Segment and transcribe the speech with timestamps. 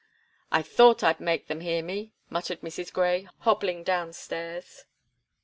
[0.51, 2.91] "I thought I'd make them hear me," muttered Mrs.
[2.91, 4.85] Gray, hobbling down stairs.